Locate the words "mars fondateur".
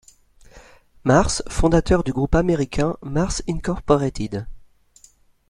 1.03-2.03